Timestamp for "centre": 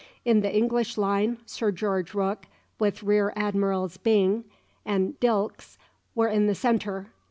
6.55-7.11